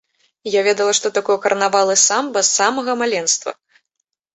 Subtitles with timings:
[0.59, 3.51] Я ведала, што такое карнавал і самба з самага маленства.